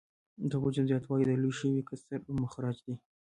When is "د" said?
0.49-0.51, 1.27-1.31